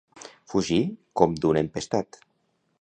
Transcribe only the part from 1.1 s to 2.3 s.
com d'un empestat.